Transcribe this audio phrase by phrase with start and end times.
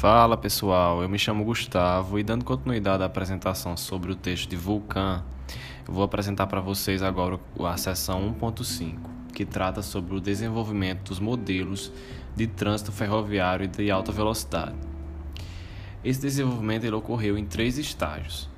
[0.00, 4.56] Fala pessoal, eu me chamo Gustavo e dando continuidade à apresentação sobre o texto de
[4.56, 5.22] Vulcan,
[5.86, 8.96] eu vou apresentar para vocês agora a seção 1.5,
[9.34, 11.92] que trata sobre o desenvolvimento dos modelos
[12.34, 14.74] de trânsito ferroviário de alta velocidade.
[16.02, 18.48] Esse desenvolvimento ele ocorreu em três estágios.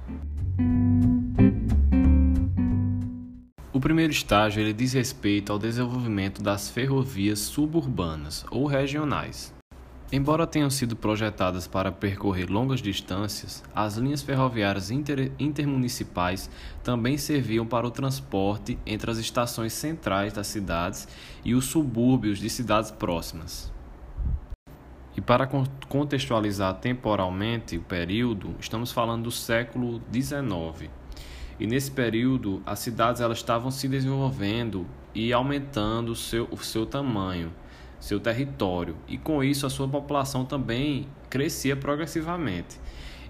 [3.72, 9.52] O primeiro estágio ele diz respeito ao desenvolvimento das ferrovias suburbanas ou regionais.
[10.14, 16.50] Embora tenham sido projetadas para percorrer longas distâncias, as linhas ferroviárias inter intermunicipais
[16.84, 21.08] também serviam para o transporte entre as estações centrais das cidades
[21.42, 23.72] e os subúrbios de cidades próximas.
[25.16, 25.48] E para
[25.88, 30.90] contextualizar temporalmente o período, estamos falando do século XIX.
[31.58, 37.50] E nesse período, as cidades elas estavam se desenvolvendo e aumentando seu, o seu tamanho
[38.02, 42.80] seu território, e com isso a sua população também crescia progressivamente.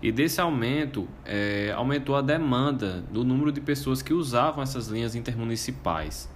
[0.03, 5.15] E desse aumento, é, aumentou a demanda do número de pessoas que usavam essas linhas
[5.15, 6.27] intermunicipais.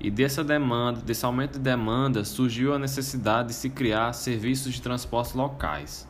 [0.00, 4.80] E dessa demanda, desse aumento de demanda, surgiu a necessidade de se criar serviços de
[4.80, 6.08] transporte locais.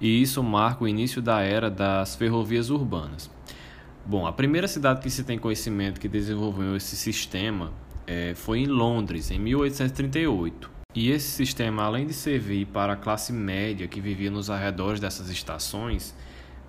[0.00, 3.28] E isso marca o início da era das ferrovias urbanas.
[4.06, 7.72] Bom, a primeira cidade que se tem conhecimento que desenvolveu esse sistema
[8.06, 10.70] é, foi em Londres, em 1838.
[10.94, 15.30] E esse sistema, além de servir para a classe média que vivia nos arredores dessas
[15.30, 16.14] estações,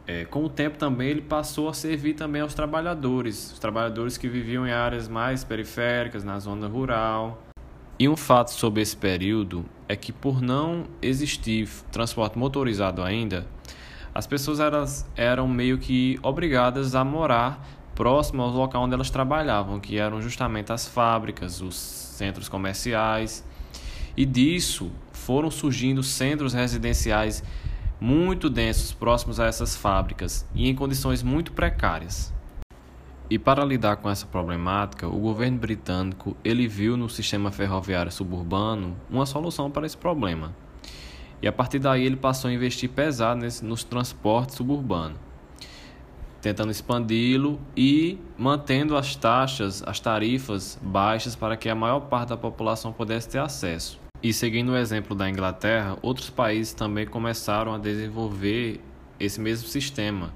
[0.08, 4.28] é, com o tempo também ele passou a servir também aos trabalhadores, os trabalhadores que
[4.28, 7.42] viviam em áreas mais periféricas, na zona rural.
[8.00, 13.46] E um fato sobre esse período é que por não existir transporte motorizado ainda,
[14.14, 14.60] as pessoas
[15.16, 17.66] eram meio que obrigadas a morar
[17.96, 23.44] próximo ao local onde elas trabalhavam, que eram justamente as fábricas, os centros comerciais.
[24.16, 27.44] E disso foram surgindo centros residenciais
[28.00, 32.34] muito densos próximos a essas fábricas e em condições muito precárias.
[33.30, 38.96] E para lidar com essa problemática, o governo britânico ele viu no sistema ferroviário suburbano
[39.10, 40.54] uma solução para esse problema.
[41.42, 45.18] E a partir daí ele passou a investir pesado nesse, nos transportes suburbanos
[46.44, 52.38] tentando expandi-lo e mantendo as taxas, as tarifas baixas para que a maior parte da
[52.38, 53.98] população pudesse ter acesso.
[54.22, 58.82] E seguindo o exemplo da Inglaterra, outros países também começaram a desenvolver
[59.18, 60.34] esse mesmo sistema,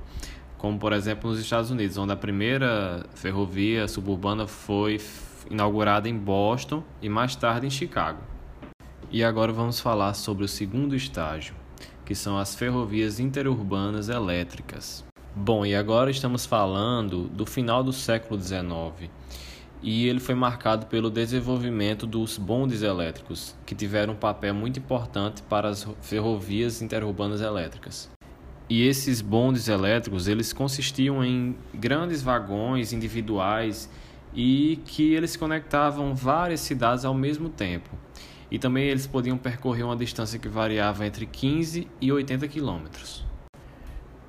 [0.58, 5.02] como por exemplo nos Estados Unidos, onde a primeira ferrovia suburbana foi
[5.52, 8.22] inaugurada em Boston e mais tarde em Chicago.
[9.12, 11.54] E agora vamos falar sobre o segundo estágio,
[12.06, 15.07] que são as ferrovias interurbanas elétricas.
[15.40, 19.08] Bom, e agora estamos falando do final do século XIX
[19.84, 25.44] e ele foi marcado pelo desenvolvimento dos bondes elétricos, que tiveram um papel muito importante
[25.44, 28.10] para as ferrovias interurbanas elétricas.
[28.68, 33.88] E esses bondes elétricos, eles consistiam em grandes vagões individuais
[34.34, 37.92] e que eles conectavam várias cidades ao mesmo tempo.
[38.50, 43.27] E também eles podiam percorrer uma distância que variava entre 15 e 80 quilômetros.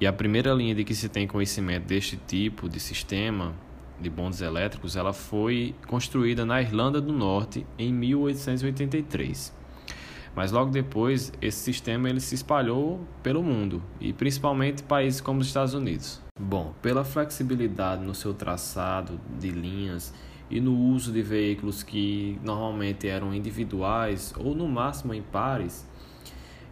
[0.00, 3.52] E a primeira linha de que se tem conhecimento deste tipo de sistema
[4.00, 9.52] de bondes elétricos, ela foi construída na Irlanda do Norte em 1883.
[10.36, 15.48] Mas logo depois, esse sistema ele se espalhou pelo mundo e principalmente países como os
[15.48, 16.22] Estados Unidos.
[16.40, 20.14] Bom, pela flexibilidade no seu traçado de linhas
[20.48, 25.88] e no uso de veículos que normalmente eram individuais ou no máximo em pares,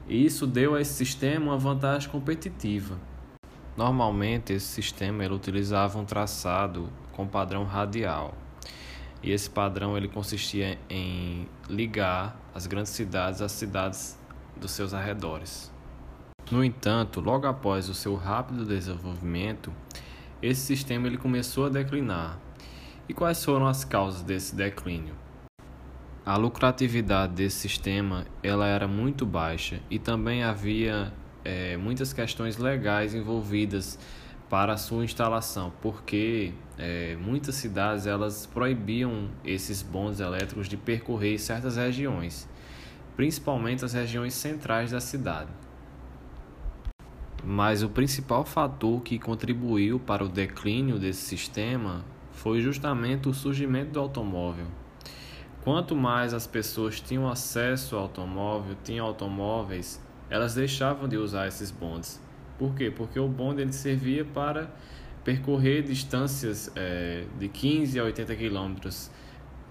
[0.09, 2.97] isso deu a esse sistema uma vantagem competitiva
[3.76, 8.34] Normalmente esse sistema ele utilizava um traçado com padrão radial.
[9.22, 14.19] E esse padrão ele consistia em ligar as grandes cidades às cidades
[14.56, 15.70] dos seus arredores.
[16.50, 19.72] No entanto, logo após o seu rápido desenvolvimento,
[20.41, 22.38] esse sistema ele começou a declinar.
[23.09, 25.15] E quais foram as causas desse declínio?
[26.25, 31.12] A lucratividade desse sistema ela era muito baixa e também havia
[31.47, 33.97] é, muitas questões legais envolvidas
[34.51, 41.39] para a sua instalação, porque é, muitas cidades elas proibiam esses bondes elétricos de percorrer
[41.39, 42.48] certas regiões,
[43.15, 45.51] principalmente as regiões centrais da cidade.
[47.45, 53.92] Mas o principal fator que contribuiu para o declínio desse sistema foi justamente o surgimento
[53.92, 54.66] do automóvel.
[55.63, 60.01] Quanto mais as pessoas tinham acesso ao automóvel, tinham automóveis,
[60.31, 62.21] elas deixavam de usar esses bondes.
[62.59, 62.91] Por quê?
[62.91, 64.71] Porque o bonde ele servia para
[65.25, 69.11] percorrer distâncias é, de 15 a 80 quilômetros,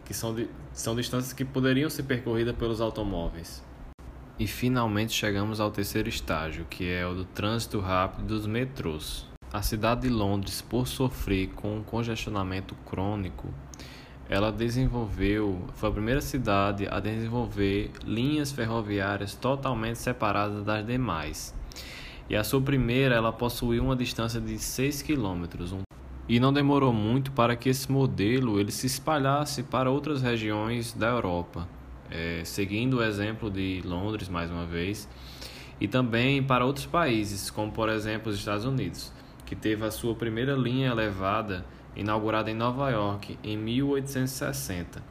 [0.04, 3.63] que são, de, são distâncias que poderiam ser percorridas pelos automóveis.
[4.38, 9.25] E finalmente chegamos ao terceiro estágio, que é o do trânsito rápido dos metrôs.
[9.54, 13.48] A cidade de Londres, por sofrer com um congestionamento crônico,
[14.30, 21.54] ela desenvolveu, foi a primeira cidade a desenvolver linhas ferroviárias totalmente separadas das demais.
[22.27, 25.75] E a sua primeira, ela possuía uma distância de 6 quilômetros.
[26.27, 31.10] E não demorou muito para que esse modelo ele se espalhasse para outras regiões da
[31.10, 31.68] Europa,
[32.10, 35.07] é, seguindo o exemplo de Londres mais uma vez,
[35.80, 39.13] e também para outros países, como por exemplo os Estados Unidos,
[39.45, 41.63] que teve a sua primeira linha elevada
[41.95, 45.01] inaugurada em Nova York em 1860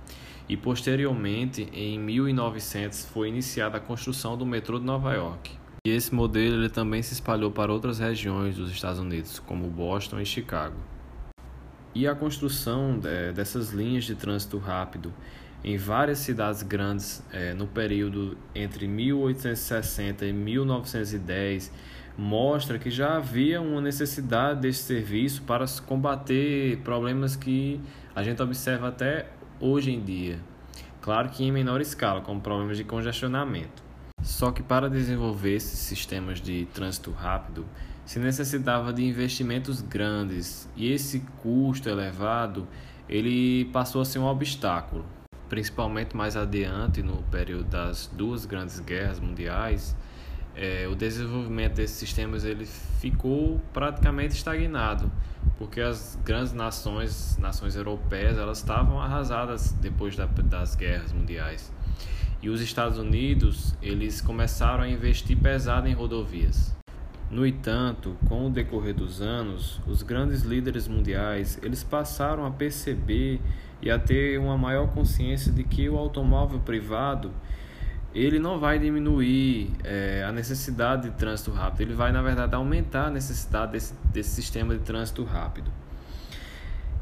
[0.48, 5.50] e posteriormente em 1900 foi iniciada a construção do metrô de Nova York.
[5.86, 10.20] E esse modelo ele também se espalhou para outras regiões dos Estados Unidos, como Boston
[10.20, 10.76] e Chicago.
[11.94, 15.12] E a construção é, dessas linhas de trânsito rápido
[15.62, 21.72] em várias cidades grandes é, no período entre 1860 e 1910
[22.16, 27.80] mostra que já havia uma necessidade desse serviço para combater problemas que
[28.14, 29.26] a gente observa até
[29.60, 30.38] hoje em dia.
[31.00, 33.82] Claro que em menor escala, como problemas de congestionamento.
[34.22, 37.66] Só que para desenvolver esses sistemas de trânsito rápido,
[38.06, 42.66] se necessitava de investimentos grandes e esse custo elevado
[43.08, 45.04] ele passou a ser um obstáculo,
[45.48, 49.94] principalmente mais adiante no período das duas grandes guerras mundiais
[50.56, 55.10] é, o desenvolvimento desses sistemas ele ficou praticamente estagnado,
[55.58, 61.72] porque as grandes nações, nações europeias, elas estavam arrasadas depois da, das guerras mundiais.
[62.40, 66.74] E os Estados Unidos, eles começaram a investir pesado em rodovias.
[67.30, 73.40] No entanto, com o decorrer dos anos, os grandes líderes mundiais, eles passaram a perceber
[73.80, 77.32] e a ter uma maior consciência de que o automóvel privado
[78.14, 83.06] ele não vai diminuir é, a necessidade de trânsito rápido, ele vai, na verdade, aumentar
[83.06, 85.70] a necessidade desse, desse sistema de trânsito rápido.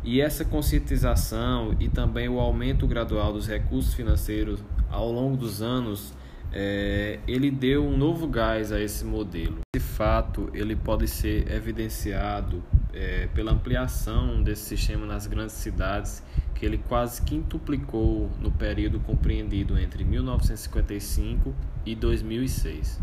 [0.03, 4.61] E essa conscientização e também o aumento gradual dos recursos financeiros
[4.91, 6.13] ao longo dos anos,
[6.53, 9.61] é, ele deu um novo gás a esse modelo.
[9.75, 12.63] De fato, ele pode ser evidenciado
[12.93, 16.23] é, pela ampliação desse sistema nas grandes cidades
[16.55, 21.55] que ele quase quintuplicou no período compreendido entre 1955
[21.85, 23.01] e 2006.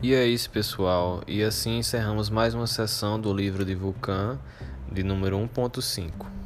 [0.00, 1.22] E é isso, pessoal.
[1.26, 4.38] E assim encerramos mais uma sessão do livro de Vulcan,
[4.92, 6.37] de número 1.5.